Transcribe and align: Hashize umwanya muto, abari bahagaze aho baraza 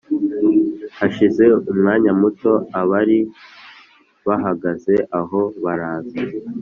Hashize 0.97 1.43
umwanya 1.71 2.11
muto, 2.21 2.51
abari 2.79 3.19
bahagaze 4.27 4.95
aho 5.19 5.39
baraza 5.63 6.19